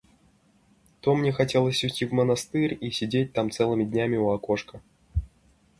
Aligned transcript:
То 1.01 1.13
мне 1.13 1.31
хотелось 1.31 1.83
уйти 1.83 2.05
в 2.05 2.11
монастырь, 2.13 2.75
и 2.81 2.89
сидеть 2.89 3.33
там 3.33 3.51
целыми 3.51 3.83
днями 3.83 4.17
у 4.17 4.31
окошка. 4.31 4.81